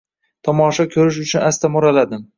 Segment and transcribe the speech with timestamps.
[0.47, 2.27] Tomosha ko‘rish uchun asta mo‘raladim.